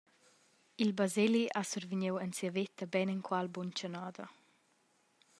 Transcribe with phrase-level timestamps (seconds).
[0.83, 4.25] Il Baseli ha survegniu en sia veta beinenqual buntganada.